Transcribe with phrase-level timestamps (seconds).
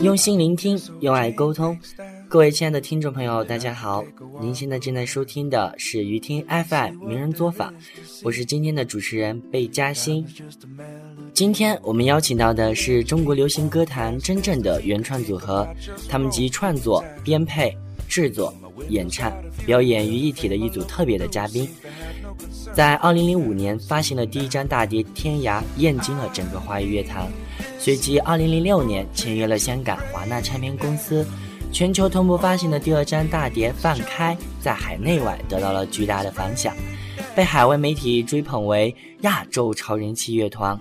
[0.00, 1.78] 用心聆听，用爱沟通。
[2.26, 4.02] 各位亲爱的听众朋友，大家好！
[4.40, 7.74] 您现在正在收听的是于听 FM 名人作坊，
[8.22, 10.24] 我是今天的主持人贝嘉欣。
[11.34, 15.68] 今天我们邀请到的是中国流行歌坛真正的原创组合，
[16.08, 17.76] 他们集创作、编配、
[18.08, 18.54] 制作、
[18.88, 19.30] 演唱、
[19.66, 21.68] 表演于一体的一组特别的嘉宾。
[22.72, 27.28] 在2005年发行了第一张大碟《天涯》，震惊了整个华语乐坛。
[27.78, 31.26] 随即，2006年签约了香港华纳唱片公司，
[31.72, 36.74] 全球同步发行的第二张大碟《放开》在海内外得到了巨大的反响，
[37.34, 40.78] 被海外媒体追捧为亚洲超人气乐团。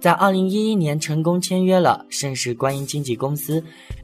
[0.00, 3.62] 在2011年成功签约了盛世观音经纪公司，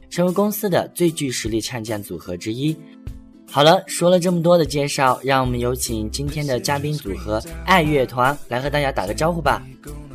[0.09, 2.73] 成为公司的最具实力唱将组合之一。
[3.51, 9.61] 好了，说了这么多的介绍，让我们有请今天的嘉宾组合爱乐团来和大家打个招呼吧。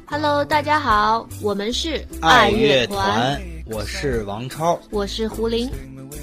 [0.06, 5.68] Hello，大家好，我们是爱乐团，我是王超，我是胡林。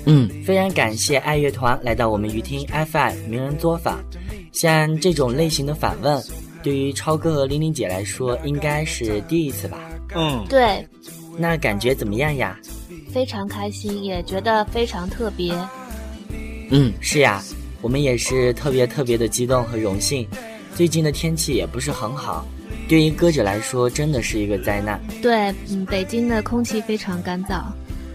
[0.05, 3.99] 嗯，非常感谢爱乐团来到我们鱼听 FM 名人作坊。
[4.51, 6.23] 像这种类型的访问，
[6.61, 9.77] 对于超哥和玲玲姐来说，应该是第一次吧？
[10.15, 10.87] 嗯，对。
[11.37, 12.57] 那感觉怎么样呀？
[13.11, 15.53] 非常开心，也觉得非常特别。
[16.69, 17.43] 嗯，是呀，
[17.81, 20.27] 我们也是特别特别的激动和荣幸。
[20.75, 22.45] 最近的天气也不是很好。
[22.87, 24.99] 对于歌者来说，真的是一个灾难。
[25.21, 27.61] 对，嗯，北京的空气非常干燥。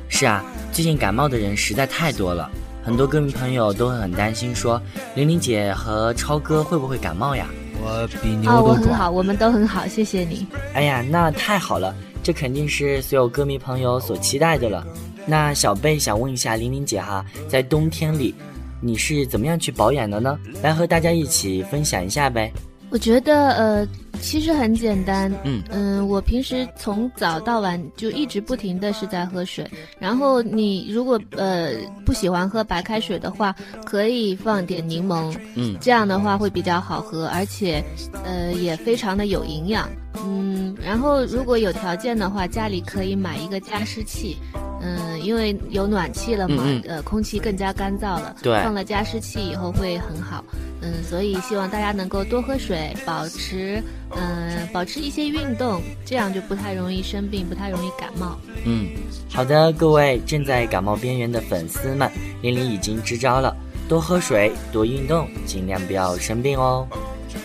[0.09, 2.51] 是啊，最近感冒的人实在太多了，
[2.83, 4.81] 很多歌迷朋友都会很担心，说
[5.15, 7.47] 玲玲姐和超哥会不会感冒呀？
[7.83, 8.65] 我比牛都壮。
[8.65, 10.47] 我很好，我们都很好，谢谢你。
[10.75, 14.87] 哎呀，那太好了，这肯定是所有歌迷朋友所期待的了。
[15.27, 18.35] 那小贝想问一下玲玲姐哈，在冬天里，
[18.81, 20.39] 你是怎么样去保养的呢？
[20.63, 22.53] 来和大家一起分享一下呗。
[22.97, 23.87] 我觉得呃。
[24.19, 29.71] 其实很简单，嗯嗯，我平时从早到晚就一直不停的是在喝水。
[29.99, 31.75] 然后你如果呃
[32.07, 37.85] 不喜欢喝白开水的话，可以放点柠檬，嗯，这样的话会比较好喝，而且
[38.25, 39.87] 呃也非常的有营养，
[40.25, 40.77] 嗯。
[40.85, 44.37] 然后如果有条件的话，家里可以买一个加湿器，
[44.81, 50.45] 嗯，因为有暖气了嘛，呃，空气更加干燥了，对，放了加湿器以后会很好，
[50.81, 53.83] 嗯，所以希望大家能够多喝水，保持。
[54.11, 58.39] 嗯，保持一些运动，这样就不太容易生病，不太容易感冒。
[58.65, 58.87] 嗯，
[59.29, 62.09] 好的，各位正在感冒边缘的粉丝们，
[62.41, 63.55] 玲玲已经支招了，
[63.89, 66.87] 多喝水，多运动，尽量不要生病哦。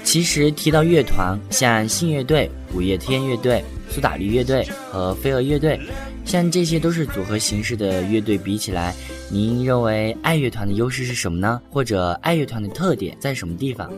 [0.04, 5.80] 其实提到乐团，像信乐队、五月天乐队、苏打绿乐队和飞蛾乐队，
[6.26, 8.94] 像这些都是组合形式的乐队，比起来，
[9.30, 11.62] 您认为爱乐团的优势是什么呢？
[11.70, 13.90] 或者爱乐团的特点在什么地方？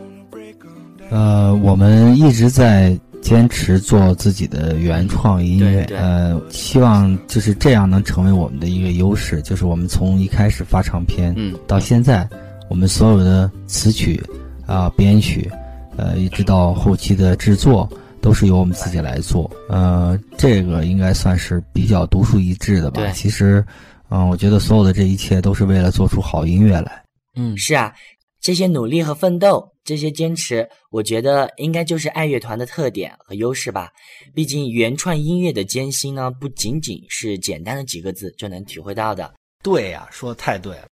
[1.10, 9.40] 呃，我们一直在坚持做自己的原创音乐，呃，希望就是这样能成为我们的一个优势。
[9.42, 12.28] 就是我们从一开始发唱片，嗯，到现在，
[12.70, 14.20] 我们所有的词曲
[14.66, 15.50] 啊、编曲，
[15.96, 17.88] 呃，一直到后期的制作，
[18.20, 19.50] 都是由我们自己来做。
[19.68, 23.10] 呃，这个应该算是比较独树一帜的吧。
[23.12, 23.64] 其实，
[24.10, 27.04] 嗯，我觉得所有的这一切都是为了做出好音乐来。
[27.36, 27.94] 嗯，是啊。
[28.40, 33.88] 这些努力和奋斗，这些坚持，我觉得应该就是爱乐团的特点和优势吧。
[34.34, 39.32] 毕竟原创音乐的艰辛呢，不仅仅是简单的几个字就能体会到的。
[39.62, 40.84] 对呀，说的太对了。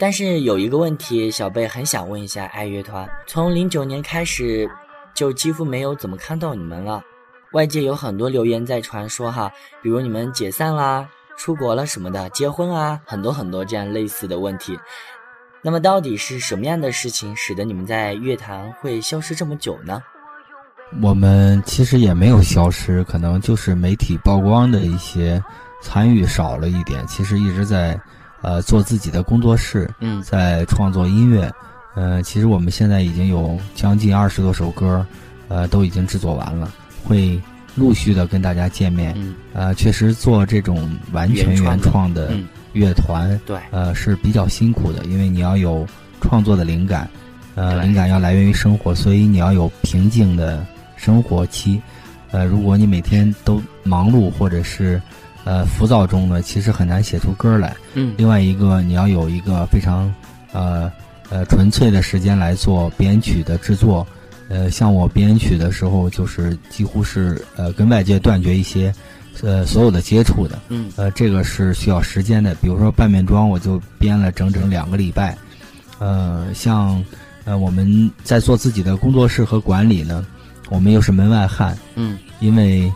[0.00, 4.70] 但是有一个问题，小贝很想问一下爱乐团：从零九年开始，
[5.12, 7.02] 就几乎没有怎么看到你们了。
[7.52, 9.50] 外界有很多流言在传说哈，
[9.82, 14.78] 比如你们解散啦、出国了什么的、结婚啊，很多很多这样类似的问题。
[15.62, 20.00] 那么到底是什么样的事情使得你们在乐坛会消失这么久呢？
[21.02, 25.42] 我们其实也没有消失，可能就是媒体曝光的一些
[25.82, 27.04] 参与少了一点。
[27.08, 28.00] 其实一直在，
[28.42, 31.52] 呃，做自己的工作室，嗯，在创作音乐。
[31.94, 35.04] 呃，其实我们现在已经有将近二十多首歌，
[35.48, 36.72] 呃，都已经制作完了，
[37.04, 37.40] 会
[37.74, 39.12] 陆续的跟大家见面。
[39.16, 42.32] 嗯，呃，确实做这种完全原创的。
[42.74, 45.86] 乐团对，呃是比较辛苦的，因为你要有
[46.20, 47.08] 创作的灵感，
[47.54, 50.64] 呃，灵感要来源于生活，所以你要有平静的
[50.94, 51.80] 生活期。
[52.30, 55.00] 呃，如果你每天都忙碌或者是
[55.48, 57.74] 呃浮躁中呢，其实很难写出歌来。
[57.94, 58.14] 嗯。
[58.18, 60.12] 另外一个，你要有一个非常
[60.52, 60.92] 呃
[61.30, 64.06] 呃纯粹的时间来做编曲的制作。
[64.50, 68.92] 呃，像我编曲的时候，就是几乎是呃跟外界断绝一些。
[69.40, 72.56] 呃，所有的接触的，嗯，呃，这个是需要时间的。
[72.56, 75.38] 比如说半面妆，我就编了整整两个礼拜。
[76.00, 77.00] 呃，像，
[77.44, 80.26] 呃，我们在做自己的工作室和管理呢，
[80.70, 82.92] 我们又是门外汉，嗯，因为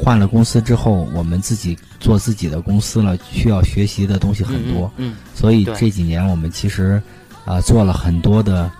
[0.00, 4.90] 换了公司之后，我们自己做自己的公司了，需要学习的东西很多。
[4.96, 7.02] 嗯，所以这几年我们其实
[7.44, 8.70] 啊做了很多的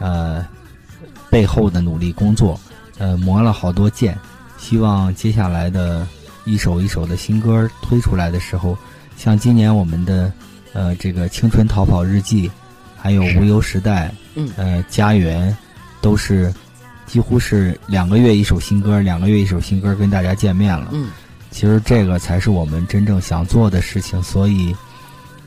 [0.00, 0.46] 呃
[1.30, 2.60] 背后的努力工作，
[2.98, 4.16] 呃磨了好多剑，
[4.58, 6.06] 希望接下来的
[6.44, 8.76] 一首一首的新歌推出来的时候，
[9.16, 10.30] 像今年我们的
[10.74, 12.50] 呃这个青春逃跑日记，
[12.96, 15.56] 还有无忧时代，嗯，呃家园，
[16.00, 16.52] 都是。
[17.06, 20.88] 几乎是两个月一首新歌，两个月一首新歌跟大家见面了。
[20.92, 21.08] 嗯，
[21.50, 24.74] 其实这个才是我们真正想做的事情，所以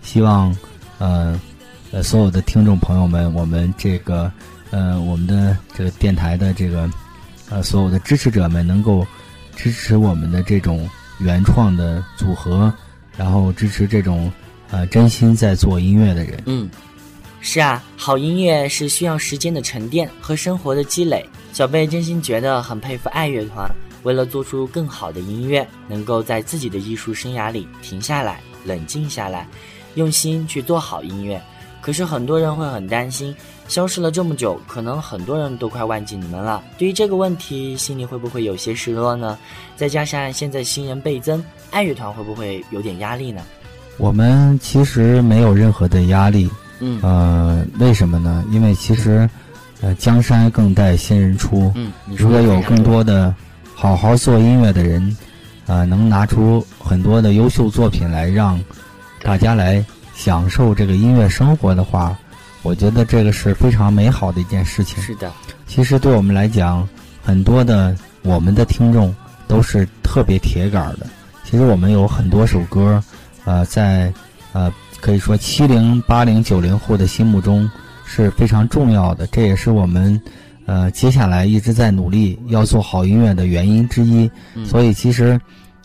[0.01, 0.55] 希望，
[0.97, 1.39] 呃，
[1.91, 4.31] 呃，所有的听众朋友们，我们这个，
[4.71, 6.89] 呃，我们的这个电台的这个，
[7.49, 9.05] 呃，所有的支持者们能够
[9.55, 10.89] 支持我们的这种
[11.19, 12.73] 原创的组合，
[13.17, 14.31] 然后支持这种
[14.71, 16.41] 呃真心在做音乐的人。
[16.45, 16.69] 嗯。
[17.41, 21.25] 是啊，好音乐是需要时间的沉淀和生活的积累。
[21.53, 23.69] 小贝真心觉得很佩服爱乐团，
[24.03, 29.47] 为了做出更好的音乐，能够在自己的艺术生涯里停下来、冷静下来，
[29.95, 31.41] 用心去做好音乐。
[31.81, 33.33] 可是很多人会很担心，
[33.69, 36.61] 消失了这么久，可能很多人都快忘记你们了。
[36.77, 39.39] 对于这个问题，心里会不会有些失落呢？
[39.77, 43.41] 再加上现在新人倍增，爱乐团会不会有点压力呢？
[43.97, 46.49] 我们其实没有任何的压力。
[46.79, 48.43] 嗯，呃，为什么呢？
[48.51, 49.29] 因为其实，
[49.81, 51.71] 呃，江山更待新人出。
[51.75, 53.33] 嗯，如果有更多的
[53.75, 55.15] 好好做音乐的人，
[55.67, 58.59] 呃，能拿出很多的优秀作品来让
[59.21, 59.83] 大家来
[60.15, 62.17] 享受这个音乐生活的话，
[62.63, 65.01] 我觉得这个是非常美好的一件事情。
[65.03, 65.31] 是的，
[65.67, 66.87] 其实对我们来讲，
[67.23, 69.13] 很多的我们的听众
[69.47, 71.05] 都是特别铁杆的。
[71.43, 73.03] 其实我们有很多首歌，
[73.43, 74.13] 呃，在
[74.53, 74.71] 呃。
[75.01, 77.69] 可以说，七零、八零、九零后的心目中
[78.05, 80.21] 是非常重要的，这也是我们，
[80.65, 84.29] 呃，接下来一直在努力要做好音乐的原因之一。
[84.65, 85.39] 所以，其实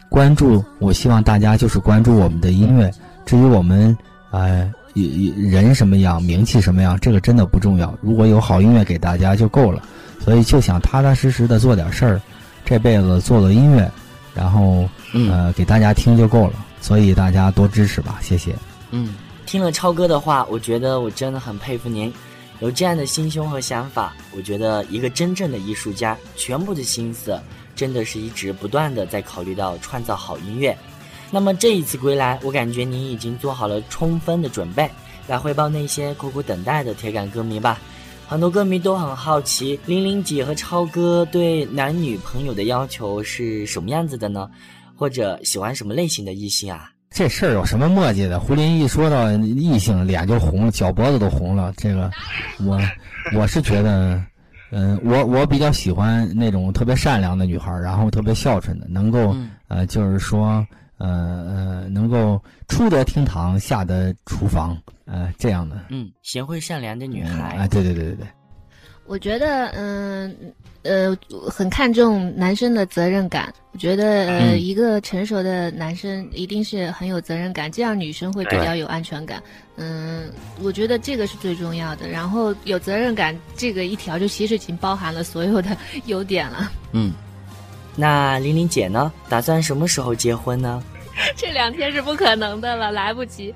[0.09, 2.91] 关注，我希望大家就是关注我们的音乐。
[3.25, 3.97] 至于我们，
[4.31, 7.97] 呃，人什么样，名气什么样，这个真的不重要。
[8.03, 9.83] 如果有好音乐给大家就够了。
[10.25, 12.21] 所以，就想踏踏实实的做点事儿，
[12.65, 13.91] 这辈子做做音乐，
[14.35, 16.55] 然后呃给大家听就够了。
[16.81, 18.55] 所以大家多支持吧，谢谢。
[18.97, 19.13] 嗯，
[19.45, 22.13] 听了超哥的话，我觉得我真的很佩服您，
[22.61, 24.15] 有这样的心胸和想法。
[24.37, 27.37] 我觉得一个真正的艺术家，全部的心思
[27.75, 30.79] 真的是一直不断的在考虑到创造好音乐。
[31.29, 34.89] 那么这一次归来，我感觉您已经做好了充分的准备，
[35.27, 37.81] 来回报那些苦苦等待的铁杆歌迷吧。
[38.29, 44.49] 很多歌迷都很好奇，玲玲姐和超哥对男女朋友的要求是什么样子的呢？
[44.95, 46.93] 或者喜欢什么类型的异性啊？
[47.15, 48.41] 这事儿有什么墨迹的？
[48.41, 51.73] 胡林一说到异性，脸就红了，脚脖子都红了。
[51.77, 52.11] 这个，
[52.67, 52.77] 我
[53.37, 54.21] 我是觉得，
[54.73, 59.33] 嗯，我我比较喜欢那种特别善良的女孩，然后特别孝顺的，能够
[59.69, 60.67] 呃，就是说，
[60.99, 65.77] 呃呃，能够出得厅堂，下得厨房，呃，这样的。
[65.91, 67.57] 嗯，贤惠善良的女孩。
[67.57, 68.27] 啊，对对对对对。
[69.07, 70.35] 我觉得，嗯，
[70.83, 71.17] 呃，
[71.51, 73.53] 很看重男生的责任感。
[73.73, 79.43] 我觉得，呃，一个成熟的男生一定是很有责任感，这样女生会比较有安全感。
[79.77, 80.31] 嗯，
[80.63, 82.09] 我觉得这个是最重要的。
[82.09, 86.73] 然后有责任感这个一条，就其实已经包含了所有的优点了。
[86.93, 87.13] 嗯，
[87.97, 89.13] 那玲玲姐呢？
[89.29, 90.83] 打算什么时候结婚呢？
[91.37, 93.55] 这两天是不可能的了，来不及。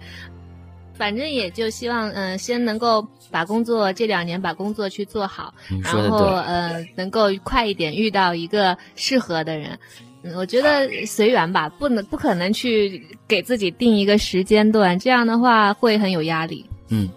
[0.95, 9.79] 反正也就希望，嗯，先能够把工作这两年把工作去做好，然后呃，能够快一点遇到一个适合的人。
[10.23, 16.69] 嗯，我觉得随缘吧，不能不可能去给自己定一个时间段，这样的话会很有压力。
[16.89, 17.09] 嗯，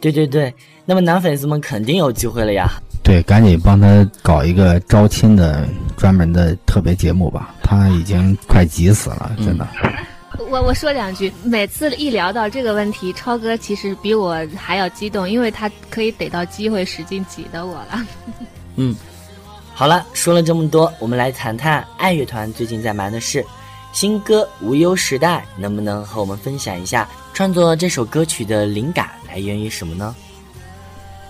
[0.00, 0.52] 对对对，
[0.84, 2.66] 那么男粉丝们肯定有机会了呀。
[3.02, 9.68] 对，赶紧帮他搞一个招亲的专门的特别节目吧，他已经快急死了，真的。
[10.48, 18.06] 我我说两句，每次一聊到这个问题，超哥其实比我还要激动，因为他可以逮到机会使劲挤的我了。
[18.76, 18.94] 嗯，
[19.74, 23.44] 好了，说了这么多，我们来谈谈爱乐团最近在忙的事。
[23.92, 30.14] 新歌《无忧时代》，能不能和我们分享一下创作这首歌曲的灵感来源于什么呢？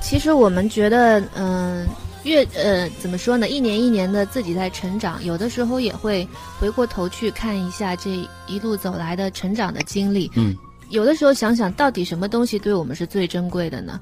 [0.01, 1.87] 其实我们觉得，嗯。
[2.27, 3.49] 越呃怎么说呢？
[3.49, 6.27] 一年一年的自己在成长，有的时候也会
[6.59, 8.11] 回过头去看一下这
[8.49, 10.29] 一路走来的成长的经历。
[10.35, 10.55] 嗯，
[10.91, 14.01] 有的时候想想到底什么东西对我们是最珍贵的呢？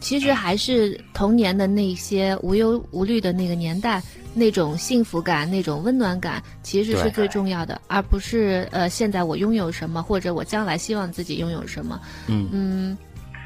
[0.00, 4.02] 其实还是童年的那些无忧无虑的那个年代，
[4.34, 12.00] 那种幸福感、那种温暖感，其实是最重要的，而不是呃现在我拥有什么，或者我将来希望自己拥有什么。
[12.26, 12.98] 嗯嗯。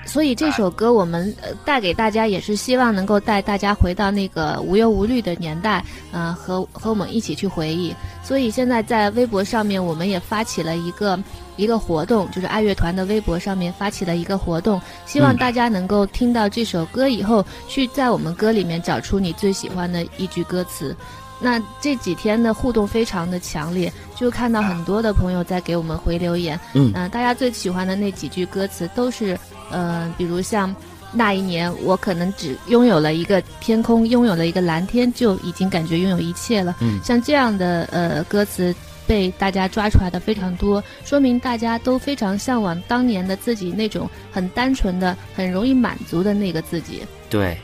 [0.06, 7.94] 所以这首歌我们呃带给大家，也是希望能够带大家回到那个无忧无虑的年代，呃，和和我们一起去回忆。
[8.22, 11.18] 所以现在在微博上面，我们也发起了一个
[11.56, 20.96] 一个活动，就是爱乐团的微博上面发起了一个活动，希望大家能够听到这首歌以后，去在我们歌里面找出你最喜欢的一句歌词。
[21.38, 26.58] 那这几天的互动非常的强烈，就看到很多的朋友在给我们回留言。
[26.72, 29.38] 嗯，大家最喜欢的那几句歌词都是，
[29.70, 30.74] 呃，比如像
[31.12, 36.74] 那一年我可能只拥有了一个天空，拥有了一个蓝天，就已经感觉拥有一切了。
[36.80, 38.74] 嗯，像这样的呃歌词
[39.06, 47.02] 被大家抓出来的非常多，说明大家都非常向往当年的自己那种很单纯的、很容易满足的那个自己。
[47.28, 47.56] 对，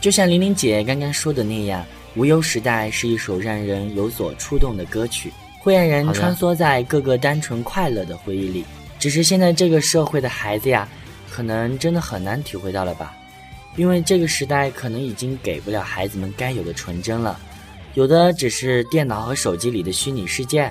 [0.00, 1.84] 就像玲玲姐刚刚说的那样。
[2.16, 8.64] 无忧时代是一首让人有所触动的歌曲，会让人穿梭在各个单纯快乐的回忆里。
[8.98, 10.88] 只是现在这个社会的孩子呀，
[11.30, 13.14] 可能真的很难体会到了吧？
[13.76, 17.38] 因为这个时代可能已经给不了孩子们该有的纯真了，
[17.94, 20.70] 有的只是电脑和手机里的虚拟世界。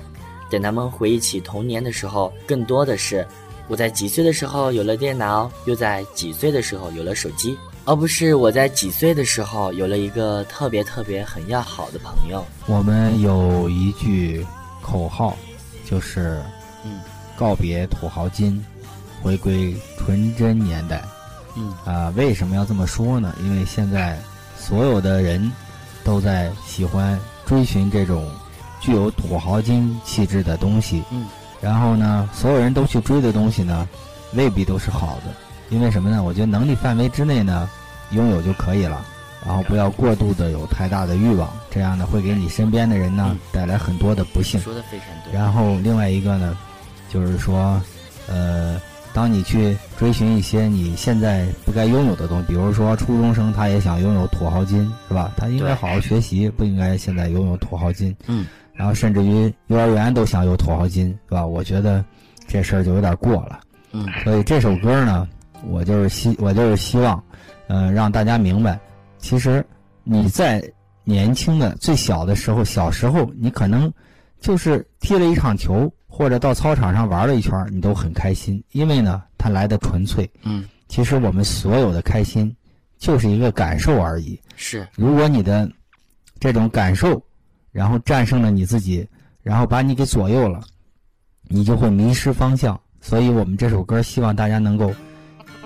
[0.50, 3.26] 等他们回忆起童年的时候，更多的是
[3.66, 7.56] 我在几岁的时候有了电脑，又在几岁的时候有了手机。
[7.84, 12.44] 而不是我在几岁的时候有了一个特别特别很要好的朋友。
[12.66, 14.46] 我们有一句
[14.80, 15.36] 口号，
[15.84, 16.42] 就是
[16.84, 17.00] “嗯，
[17.36, 18.64] 告别土豪金，
[19.22, 21.02] 回归纯真年代。”
[21.56, 23.34] 嗯啊，为什么要这么说呢？
[23.42, 24.16] 因为现在
[24.56, 25.50] 所有的人
[26.04, 28.30] 都在喜欢追寻这种
[28.80, 31.02] 具有土豪金气质的东西。
[31.10, 31.26] 嗯，
[31.60, 33.88] 然后呢，所有人都去追的东西呢，
[34.34, 35.34] 未必都是好的。
[35.70, 36.22] 因为什么呢？
[36.22, 37.68] 我觉得能力范围之内呢，
[38.10, 39.04] 拥有就可以了，
[39.46, 44.60] 然后不要过度的有太大的欲望，这样呢会给你身边的人呢带来很多的不幸。
[44.60, 45.32] 说的非常对。
[45.32, 46.56] 然后另外一个呢，
[47.08, 47.80] 就是说，
[48.28, 48.80] 呃，
[49.14, 55.32] 当你去追寻一些你现在不该拥有的东西，比如说初中生他也想拥有土豪金，是吧？
[55.36, 58.14] 他应该好好学习，不应该现在拥有土豪金。
[58.26, 58.44] 嗯。
[58.74, 61.46] 然后甚至于幼儿园都想有土豪金，是吧？
[61.46, 62.04] 我觉得
[62.48, 63.60] 这事儿就有点过了。
[63.92, 64.04] 嗯。
[64.24, 65.28] 所以这首歌呢。
[65.68, 67.22] 我就是希，我就是希望，
[67.66, 68.78] 呃，让大家明白，
[69.18, 69.64] 其实
[70.04, 70.62] 你在
[71.04, 73.92] 年轻的最小的时候，小时候你可能
[74.40, 80.28] 就是踢了一场球，或者到操场上玩了一圈，你都很开心，因为呢，它来的纯粹。
[80.42, 82.54] 嗯，其实我们所有的开心，
[82.98, 84.40] 就是一个感受而已。
[84.56, 85.70] 是，如果你的
[86.38, 87.22] 这种感受，
[87.72, 89.06] 然后战胜了你自己，
[89.42, 90.62] 然后把你给左右了，
[91.48, 92.78] 你就会迷失方向。
[93.00, 94.92] 所以我们这首歌希望大家能够。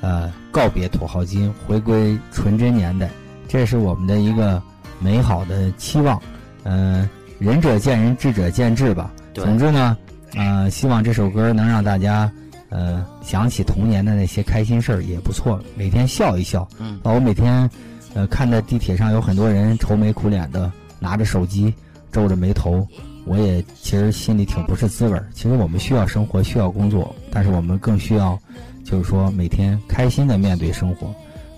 [0.04, 3.08] 呃，告别土豪金，回归纯真年代，
[3.48, 4.62] 这是我们的一个
[5.00, 6.20] 美好的期望。
[6.64, 7.08] 嗯，
[7.38, 9.10] 仁者见仁，智者见智吧。
[9.32, 9.96] 总之呢，
[10.34, 12.30] 呃，希望这首歌能让大家
[12.68, 16.68] 呃想起童年的那些开心事儿也不错，每天笑一笑。
[16.78, 17.70] 嗯，我每天
[18.12, 20.70] 呃看在地铁上有很多人愁眉苦脸的
[21.00, 21.72] 拿着手机，
[22.12, 22.86] 皱着眉头，
[23.24, 25.26] 我也其实心里挺不是滋味儿。
[25.32, 28.38] 其实我们需要生活，需要工作，但是我们更需要。
[28.84, 31.12] 就是说，每天开心的面对生活，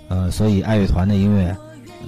[0.09, 1.49] 呃，所以爱乐团的音乐，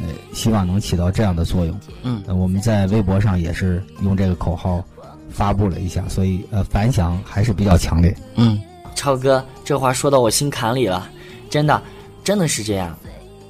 [0.01, 1.79] 呃，希望能起到这样的作用。
[2.05, 4.83] 嗯，我们在微博上也是用这个口号
[5.29, 8.17] 发布了一下，所以呃，反响还是比较强烈。
[8.37, 8.61] 嗯，
[8.95, 11.11] 超哥，这话说到我心坎里了，
[11.51, 11.83] 真的，
[12.23, 12.97] 真的是这样。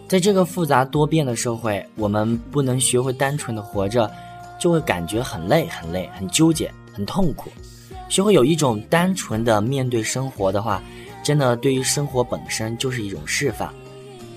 [0.08, 4.10] 在这个复杂多变的社会，我们不能学会单纯的活着，
[4.58, 7.50] 就会感觉很累、很累、很纠结、很痛苦。
[8.08, 10.82] 学会有一种单纯的面对生活的话。
[11.28, 13.70] 真的，对于生活本身就是一种释放。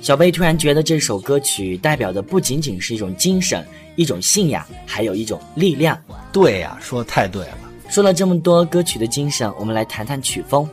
[0.01, 5.97] 小贝突然觉得这首歌曲代表的不仅仅是一种精神、一种信仰，还有一种力量。
[6.33, 7.57] 对呀，说的太对了。
[7.87, 10.69] 说了这么多歌曲的精神，我们来谈谈曲风。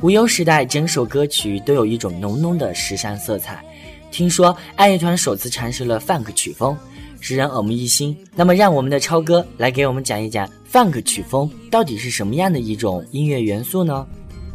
[0.00, 3.64] 无忧时代整首歌曲都有一种浓浓的时尚色彩。
[4.10, 6.76] 听说爱乐团首次尝试了 funk 曲风，
[7.20, 8.16] 使人耳目一新。
[8.34, 14.04] 那么，让我们的超哥来给我们讲一讲 funk 曲风到底是什么样的一种音乐元素呢？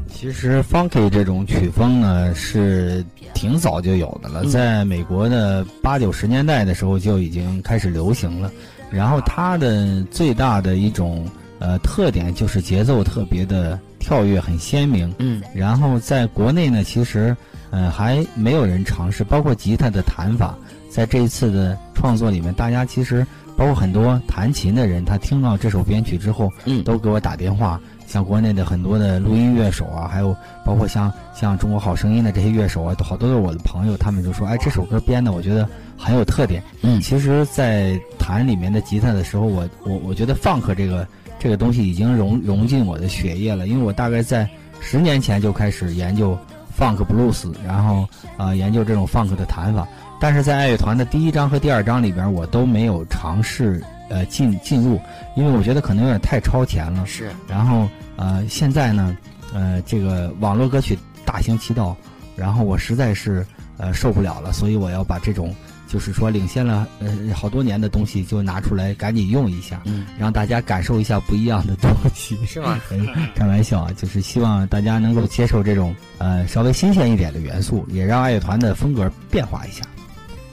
[0.10, 8.52] 其实 funky 这种曲风呢是挺早就有的了，在美国的八九十年代的时候就已经开始流行了。
[8.90, 11.28] 然后它的最大的一种
[11.60, 15.14] 呃特点就是节奏特别的跳跃，很鲜明。
[15.20, 15.42] 嗯。
[15.54, 17.36] 然后在国内呢，其实
[17.70, 20.58] 呃还没有人尝试，包括吉他的弹法，
[20.90, 27.82] 在这一次的创作里面，大家其实包括很多弹琴的人，他听到这首编曲之后，嗯，都给我打电话。
[28.06, 30.34] 像国内的很多的录音乐手啊，还有
[30.64, 36.64] 包括像像中国好声音的这些乐手啊，都好多都是我的朋友，他们就说，哎，这首歌编的我觉得很有特点。
[36.84, 41.06] 嗯，其实，在弹里面的吉他的时候，我我我觉得 funk 这个
[41.38, 44.50] 这个东西已经融融进我的血液了，因为我大概在
[44.80, 46.38] 十年前就开始研究
[46.78, 48.08] funk blues，然后
[48.38, 49.88] 啊研究这种 funk 的弹法，
[50.20, 55.00] 但是在爱乐团的第一章和第二章里边，我都没有尝试呃进进入，
[55.36, 57.06] 因为我觉得可能有点太超前了。
[57.06, 57.32] 是。
[57.48, 59.18] 然后呃，现在呢，
[59.54, 61.96] 呃，这个网络歌曲大行其道，
[62.36, 63.46] 然后我实在是
[63.78, 65.54] 呃受不了了，所以我要把这种。
[65.88, 72.80] 就是说，领先了呃好多年的东西就拿出来赶紧用一下，嗯，让大家感受一下不一样的东西，是吗？
[73.36, 79.84] 开玩笑啊，就是希望大家能够接受这种呃稍微新鲜一点的元素，也让爱乐团的风格变化一下。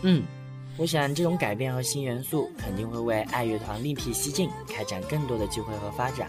[0.03, 0.23] 嗯，
[0.77, 6.29] 我想这种改变和新元素肯定会为爱乐团另辟蹊径，开展更多的机会和发展。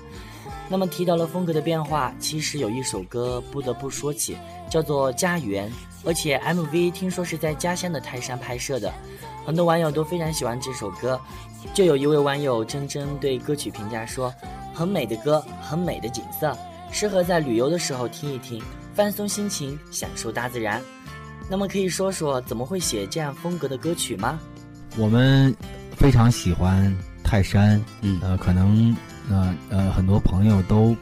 [0.67, 4.35] 那么提到了风格的变化，其实有一首歌不得不说起，
[4.69, 5.69] 叫做《家园》。
[6.05, 8.93] 而且 MV 听说是在家乡的泰山拍摄的，
[9.45, 11.19] 很多网友都非常喜欢这首歌。
[11.73, 14.33] 就有一位网友真真对歌曲评价说
[14.73, 16.55] ：“很美的歌，很美的景色，
[16.91, 18.61] 适合在旅游的时候听一听，
[18.93, 20.81] 放松心情，享受大自然。”
[21.49, 24.39] 那么可以说说怎么会写这样风格的歌曲吗？
[24.97, 25.55] 我们
[25.97, 28.95] 非常喜欢泰山，嗯，呃，可能
[29.29, 30.95] 呃呃很多朋友都。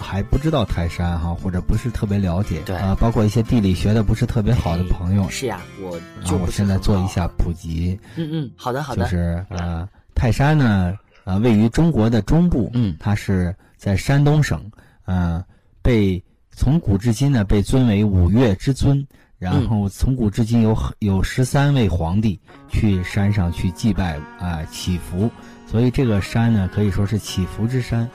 [0.00, 2.74] 还不知道泰山哈，或者不是特别了解，对。
[2.76, 14.60] 啊，包括一些地理学的不是特别好的朋友，是呀，我就我现在做一下普及，嗯嗯，好的好的，就是呃，泰山呢，呃，位于中国的中部，嗯，它是在山东省，
[15.04, 15.44] 呃，
[15.82, 19.06] 被从古至今呢被尊为五岳之尊，
[19.38, 25.30] 然后从古至今有有十三位皇帝去山上去祭拜啊祈福，
[25.66, 28.08] 所以这个山呢可以说是祈福之山。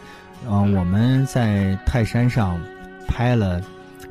[0.47, 2.59] 嗯，我们在泰山上
[3.07, 3.61] 拍了，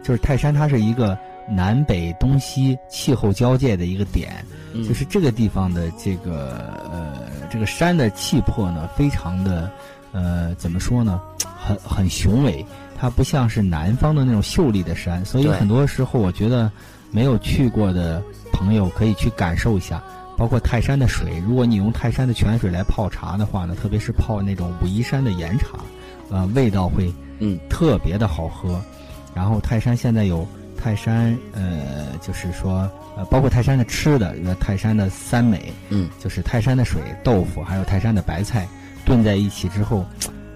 [0.02, 1.16] 就是泰山它是一个
[1.48, 4.44] 南北东西气候交界的一个点，
[4.86, 9.70] 就是这个地方的这个呃这个山的气魄呢，非常的
[10.12, 11.20] 呃怎么说呢，
[11.56, 12.64] 很很雄伟，
[12.98, 16.70] 它不像是南方的那种秀丽的山，所以很多时候我觉得
[17.10, 20.02] 没有去过的朋友可以去感受一下，
[20.36, 25.78] 包括泰山的水，如果你用泰山的泉水来泡茶的话呢，特别是泡那种武夷山的岩茶。
[26.30, 28.80] 呃，味道会嗯特别的好喝，
[29.34, 38.66] 然后泰山现在有泰山呃，就是说呃，包括泰山的吃的，呃，泰山的三美，嗯，就是泰山的水、豆腐，还有泰山的白菜
[39.04, 40.04] 炖在一起之后。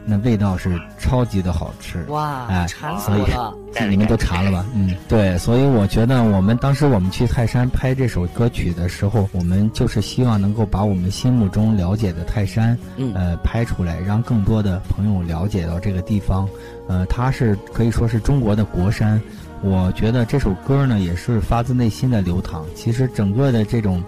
[0.08, 2.46] 那味道是超级的好吃哇！
[2.46, 3.54] 哎，馋死我了！
[3.90, 4.64] 你们都馋了吧？
[4.74, 16.48] 嗯，对，所以我觉得我们当时我们去泰山拍这首歌曲的时候，我们就是希望能够把我们心目中了解的泰山，嗯，呃，拍出来，让更多的朋友了解到这个地方。
[16.88, 19.20] 呃，它是可以说是中国的国山。
[19.60, 22.64] 我觉得这首歌呢，也是发自内心的流淌。
[22.74, 24.02] 其实整个的这种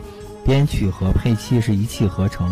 [0.45, 2.51] 编曲和配器是一气呵成，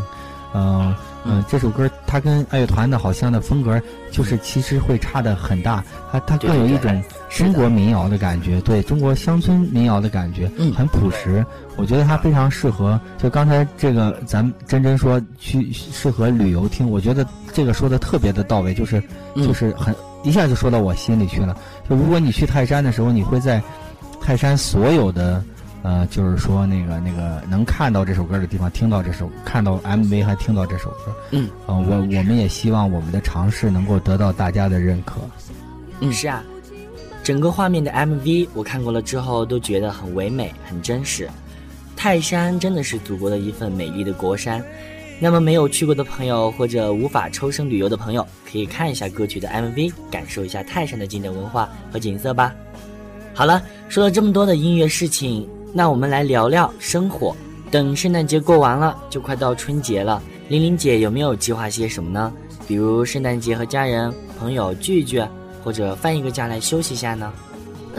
[0.52, 0.94] 嗯。
[1.24, 5.84] 嗯，这首歌它跟爱乐团的好像的风格，就是其实会差的很大。
[6.10, 11.44] 它它更有一种中国民谣的感觉，对中国乡村民谣的感觉，嗯，很朴实。
[11.76, 12.98] 我觉得它非常适合。
[13.18, 19.02] 就刚才这个，咱真真说去适合旅游听，我觉得这个说的特别的到位，就是
[19.36, 21.56] 就是很一下就说到我心里去了。
[21.88, 23.62] 就如果你去泰山的时候，你会在
[24.20, 25.42] 泰山所有的。
[25.82, 35.20] 呃，就是说那个那个能看到这首歌的地方，听到这首，看到 MV 还听到这首歌，嗯，呃，我我们也希望我们的尝试能够得到大家的认可。
[36.00, 36.42] 嗯，是啊，
[37.22, 41.28] 整个画面的 MV 我看过了之后都觉得很唯美、很真实。
[41.96, 44.62] 泰山真的是祖国的一份美丽的国山。
[45.20, 52.54] 那么没有去过的朋友或者无法抽身旅游的朋友，可以看一下歌曲的 MV，感受一下泰山的经典文化和景色吧。
[53.34, 55.48] 好了，说了这么多的音乐事情。
[55.72, 57.36] 那我们来聊聊生活。
[57.70, 60.22] 等圣诞节过完了，就快到春节了。
[60.48, 62.32] 玲玲姐有没有计划些什么呢？
[62.66, 65.22] 比如圣诞节和家人朋友聚一聚，
[65.62, 67.32] 或者放一个假来休息一下呢？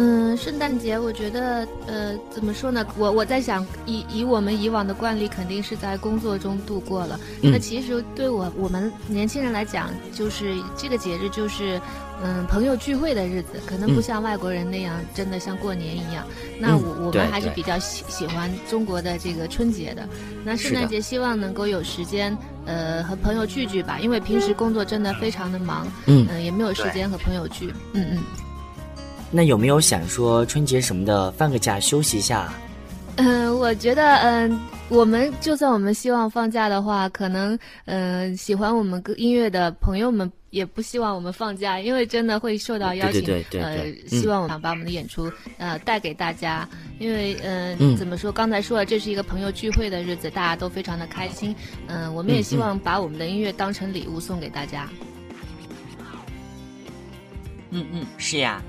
[0.02, 2.86] 嗯，圣诞节我觉得，呃，怎么说呢？
[2.98, 7.20] 我我在想，以以我们以往的惯例，肯定是在工作中度过了。
[7.44, 11.82] 那其实对我我们年轻人来讲，就是这个节日就是，
[12.24, 16.26] 嗯，朋友聚会的日子，可能不像外国人那样，真的像过年一样。
[16.62, 20.08] 那我我们还是比较喜喜欢中国的这个春节的。
[20.46, 28.24] 那圣诞节希望能够有时间，呃，和朋友聚聚吧，因为平时工作真的非常的忙，嗯，也没有时间和朋友聚，嗯嗯。
[29.32, 32.52] 那有没有想说春节什么的放个假休息一下？
[33.18, 43.22] 嗯，我觉得，嗯，我们就算我们希望放假的话，可能，嗯，喜欢我们歌音乐的朋友们也不希望我们放假，因为真的会受到邀请。
[43.22, 43.62] 对对对对。
[43.62, 46.66] 呃，希望我们把我们的演出呃带给大家，
[46.98, 48.32] 因为，嗯，怎么说？
[48.32, 51.54] 刚才说了，这是一个朋友聚会的日子，大家都非常的开心。
[51.88, 54.90] 嗯，我们也希望把我们的音乐当成礼物送给大家。
[57.72, 58.64] 嗯嗯，是呀。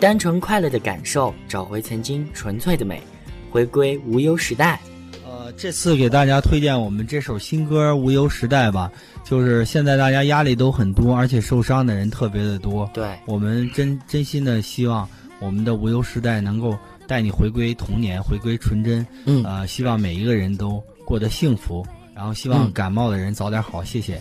[0.00, 3.02] 单纯快乐的感受，找回曾经纯粹的美，
[3.50, 4.80] 回归无忧时代。
[5.26, 8.90] 呃，这次给大家推荐我们这首新歌《无忧时代》吧，
[9.24, 12.90] 就是现在大家压力都很多，而且受伤的人特别的多。
[12.94, 15.06] 对，我们真真心的希望
[15.38, 16.74] 我们的《无忧时代》能够
[17.06, 19.06] 带你回归童年，回归纯真。
[19.26, 23.84] 嗯，呃，希望每一个人都过得幸福，然后希望感冒的人早点好。
[23.84, 24.18] 谢谢。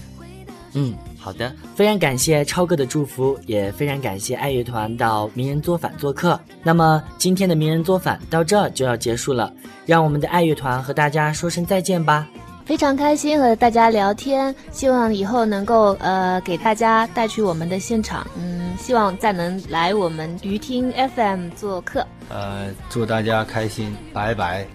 [0.74, 6.40] 嗯，好的，非常感谢超哥的祝福，也非常感谢爱乐团到名人作坊做客。
[6.64, 9.52] 那么今天的名人作坊到这就要结束了，
[9.86, 12.28] 让我们的爱乐团和大家说声再见吧。
[12.66, 22.06] 非常开心和大家聊天，希望以后能够呃给大家带去我们的现场，嗯，希望再能来我们鱼听 FM 做客。
[22.30, 24.68] 呃，祝大家开心，拜拜。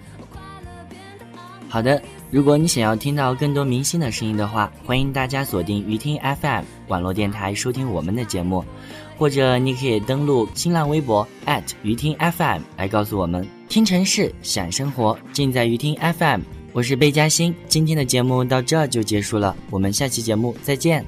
[1.69, 2.01] 好的。
[2.31, 8.65] 如果你想要听到更多明星的声音的话，欢迎大家锁定鱼听 FM 网络电台收听我们的节目，
[9.17, 11.25] 或者你可以登录新浪微博
[11.83, 13.47] 鱼听 FM 来告诉我们。
[13.69, 16.41] 听城市，想生活，尽在鱼听 FM。
[16.73, 21.05] 我是贝嘉欣，今天的节目到这就结束了，我们下期节目再见。